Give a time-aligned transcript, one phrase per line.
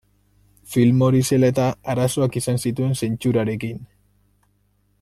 [0.75, 3.85] Film hori zela eta, arazoak izan zituen zentsurarekin.